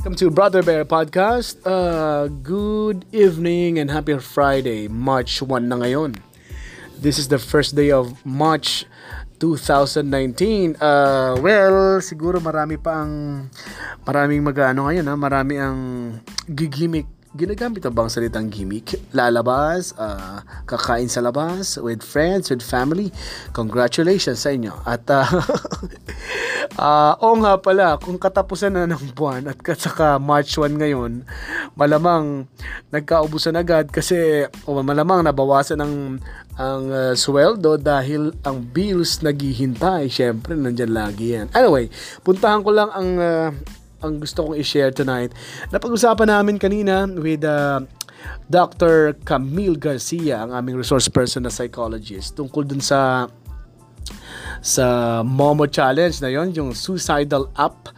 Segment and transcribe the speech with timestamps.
[0.00, 1.60] Welcome to Brother Bear Podcast.
[1.60, 6.16] Uh, good evening and happy Friday, March 1 na ngayon.
[6.96, 8.88] This is the first day of March
[9.44, 10.80] 2019.
[10.80, 13.52] Uh, well, siguro marami pa ang
[14.08, 15.76] maraming mag-ano ngayon ha, marami ang
[16.48, 18.98] gigimik ginagamit na bang salitang gimmick?
[19.14, 23.14] Lalabas, uh, kakain sa labas, with friends, with family.
[23.54, 24.74] Congratulations sa inyo.
[24.82, 25.28] At, uh,
[26.78, 31.24] uh, oo nga pala, kung katapusan na ng buwan at saka March 1 ngayon,
[31.74, 32.46] malamang
[32.90, 35.94] nagkaubusan agad kasi o malamang nabawasan ng
[36.60, 40.12] ang uh, sweldo dahil ang bills naghihintay.
[40.12, 41.48] Siyempre, nandyan lagi yan.
[41.56, 41.88] Anyway,
[42.20, 43.48] puntahan ko lang ang uh,
[44.00, 45.32] ang gusto kong i-share tonight.
[45.72, 47.84] Napag-usapan namin kanina with uh,
[48.50, 49.16] Dr.
[49.22, 53.30] Camille Garcia, ang aming resource person na psychologist, tungkol dun sa
[54.60, 57.92] sa Momo Challenge na yon yung suicidal app.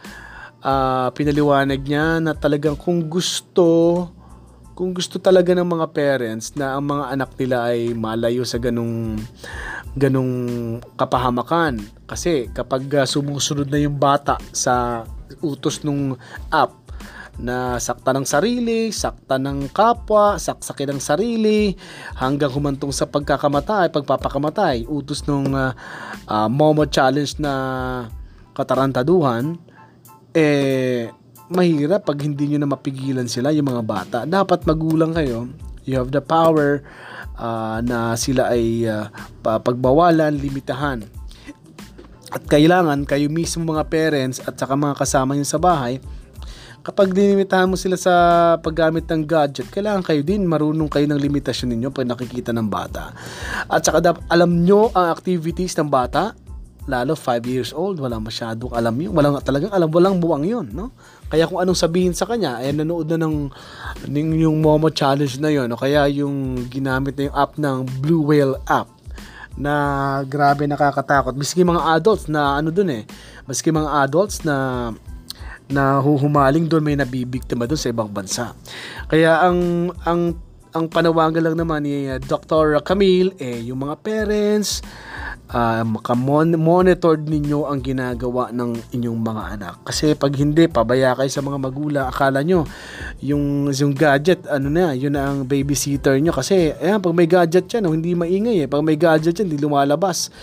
[0.63, 4.07] Uh, pinaliwanag niya na talagang kung gusto
[4.73, 9.19] kung gusto talaga ng mga parents na ang mga anak nila ay malayo sa ganung
[9.93, 10.33] ganung
[10.97, 11.77] kapahamakan
[12.09, 15.05] kasi kapag uh, sumusunod na yung bata sa
[15.45, 16.17] utos nung
[16.49, 16.82] app
[17.41, 21.73] na sakta ng sarili, sakta ng kapwa, saksakin ng sarili,
[22.17, 25.73] hanggang humantong sa pagkakamatay, pagpapakamatay, utos nung uh,
[26.29, 27.53] uh, Momo Challenge na
[28.53, 29.57] katarantaduhan,
[30.33, 31.09] eh,
[31.49, 34.17] mahirap pag hindi nyo na mapigilan sila, yung mga bata.
[34.29, 35.49] Dapat magulang kayo,
[35.89, 36.85] you have the power
[37.37, 39.09] uh, na sila ay uh,
[39.41, 41.05] pagbawalan, limitahan.
[42.33, 46.01] At kailangan kayo mismo mga parents at saka mga kasama nyo sa bahay,
[46.83, 48.13] kapag dinimitahan mo sila sa
[48.59, 53.15] paggamit ng gadget, kailangan kayo din marunong kayo ng limitasyon ninyo pag nakikita ng bata.
[53.71, 56.35] At saka dapat alam nyo ang activities ng bata,
[56.83, 59.15] lalo 5 years old, wala masyadong alam yun.
[59.15, 60.91] Walang talagang alam, walang buwang yun, no?
[61.31, 63.47] Kaya kung anong sabihin sa kanya, ay nanood na ng,
[64.03, 68.27] ng yung Momo Challenge na yun, o kaya yung ginamit na yung app ng Blue
[68.27, 68.91] Whale app
[69.55, 69.73] na
[70.27, 71.37] grabe nakakatakot.
[71.37, 73.03] Miski mga adults na ano dun eh.
[73.45, 74.89] Miski mga adults na
[75.73, 78.53] na huhumaling doon may nabibiktima doon sa ibang bansa.
[79.09, 80.37] Kaya ang ang
[80.73, 82.81] ang panawagan lang naman ni uh, Dr.
[82.81, 84.81] Camille eh yung mga parents
[85.53, 89.75] uh, maka-monitored ninyo ang ginagawa ng inyong mga anak.
[89.85, 92.65] Kasi pag hindi, pabaya kayo sa mga magulang, akala nyo,
[93.21, 96.33] yung, yung gadget, ano na, yun na ang babysitter nyo.
[96.33, 98.67] Kasi, ayan, pag may gadget yan, oh, hindi maingay eh.
[98.67, 100.33] Pag may gadget yan, hindi lumalabas.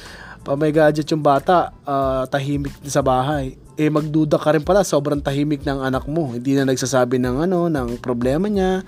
[0.40, 4.84] Pag may gadget yung bata, uh, tahimik sa bahay eh magduda ka rin pala.
[4.84, 6.36] Sobrang tahimik ng anak mo.
[6.36, 8.84] Hindi na nagsasabi ng ano ng problema niya.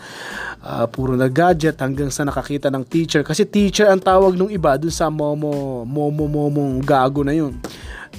[0.61, 3.25] Uh, puro na gadget hanggang sa nakakita ng teacher.
[3.25, 7.57] Kasi teacher ang tawag nung iba dun sa momo momo momong gago na yun.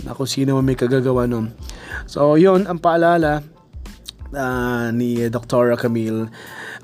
[0.02, 1.54] Na kung sino may kagagawa nun.
[2.10, 3.46] So yun ang paalala
[4.34, 5.78] uh, ni Dr.
[5.78, 6.34] Camille.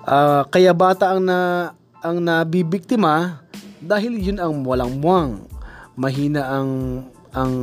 [0.06, 1.74] Uh, kaya bata ang na
[2.06, 3.42] ang nabibiktima
[3.82, 5.42] dahil yun ang walang muwang.
[5.98, 6.70] Mahina ang
[7.34, 7.54] ang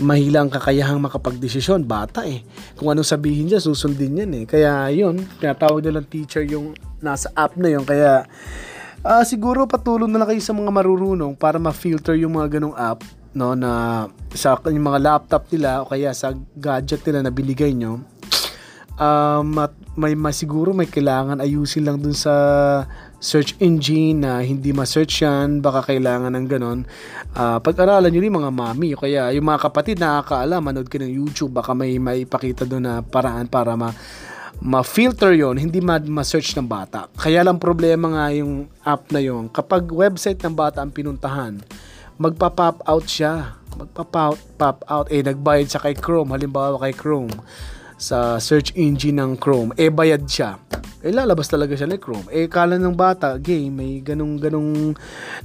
[0.00, 1.84] mahila ang kakayahang makapagdesisyon.
[1.84, 2.42] Bata eh.
[2.74, 4.44] Kung anong sabihin niya, susundin yan eh.
[4.48, 6.72] Kaya yun, tinatawag nilang teacher yung
[7.04, 7.84] nasa app na yun.
[7.84, 8.24] Kaya
[9.04, 13.04] uh, siguro patulong na lang kayo sa mga marurunong para ma-filter yung mga ganong app
[13.30, 18.02] no na sa yung mga laptop nila o kaya sa gadget nila na binigay nyo
[19.00, 19.56] um,
[19.96, 22.34] may masiguro may kailangan ayusin lang dun sa
[23.20, 26.80] search engine na hindi ma-search yan, baka kailangan ng ganon.
[27.36, 31.52] Uh, pag-aralan nyo rin mga mami, kaya yung mga kapatid nakakaalam, manood ka ng YouTube,
[31.52, 33.92] baka may maipakita doon na paraan para ma
[34.60, 37.08] ma-filter yon hindi ma-search ng bata.
[37.16, 41.60] Kaya lang problema nga yung app na yon kapag website ng bata ang pinuntahan,
[42.20, 43.56] magpa-pop out siya.
[43.70, 45.08] Magpa-pop pop out.
[45.08, 46.36] Eh, nagbayad siya kay Chrome.
[46.36, 47.32] Halimbawa kay Chrome.
[48.00, 49.76] Sa search engine ng Chrome.
[49.76, 50.56] Eh, bayad siya
[51.00, 52.28] eh lalabas talaga siya like Chrome.
[52.28, 54.36] Eh kala ng bata, game, may ganung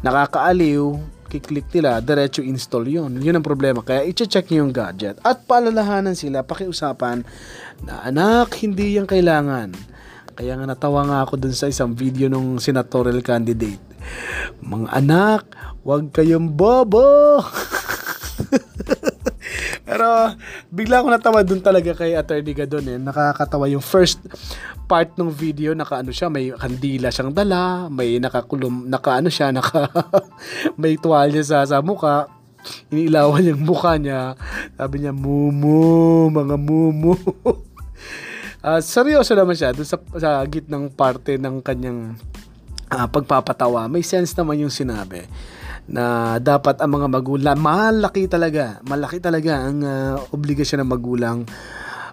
[0.03, 0.99] nakakaaliw,
[1.31, 3.79] kiklik nila, diretso install yon Yun ang problema.
[3.79, 5.15] Kaya i-check niyo yung gadget.
[5.23, 7.23] At paalalahanan sila, pakiusapan
[7.87, 9.71] na anak, hindi yan kailangan.
[10.35, 13.79] Kaya nga natawa nga ako dun sa isang video nung senatorial candidate.
[14.59, 15.41] Mga anak,
[15.87, 17.39] wag kayong bobo!
[19.87, 20.35] Pero
[20.75, 22.99] bigla ako natawa dun talaga kay Attorney Gadon eh.
[22.99, 24.19] Nakakatawa yung first
[24.91, 29.49] part ng video naka ano siya, may kandila siyang dala, may nakakulum, naka ano siya,
[29.55, 29.87] naka
[30.75, 32.27] may tuwalya sa sa mukha.
[32.91, 34.35] Iniilawan yung mukha niya.
[34.75, 37.15] Sabi niya, mumu, mga mumu.
[38.59, 42.19] uh, seryoso naman siya dun sa, sa gitnang parte ng kanyang
[42.91, 43.87] uh, pagpapatawa.
[43.87, 45.23] May sense naman yung sinabi
[45.85, 51.45] na dapat ang mga magulang malaki talaga malaki talaga ang uh, obligasyon ng magulang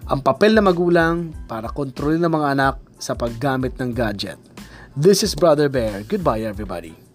[0.03, 4.35] Ang papel na magulang para kontrolin ng mga anak sa paggamit ng gadget.
[4.99, 6.03] This is Brother Bear.
[6.03, 7.12] Goodbye everybody.